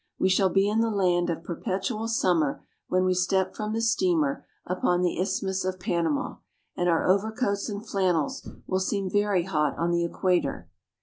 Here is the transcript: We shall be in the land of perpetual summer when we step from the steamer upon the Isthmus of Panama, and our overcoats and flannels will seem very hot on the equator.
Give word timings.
We 0.17 0.29
shall 0.29 0.49
be 0.49 0.67
in 0.67 0.79
the 0.81 0.89
land 0.89 1.29
of 1.29 1.43
perpetual 1.43 2.07
summer 2.07 2.65
when 2.87 3.05
we 3.05 3.13
step 3.13 3.53
from 3.55 3.71
the 3.73 3.81
steamer 3.81 4.43
upon 4.65 5.03
the 5.03 5.19
Isthmus 5.21 5.63
of 5.63 5.79
Panama, 5.79 6.37
and 6.75 6.89
our 6.89 7.05
overcoats 7.05 7.69
and 7.69 7.85
flannels 7.87 8.49
will 8.65 8.79
seem 8.79 9.11
very 9.11 9.43
hot 9.43 9.77
on 9.77 9.91
the 9.91 10.03
equator. 10.03 10.71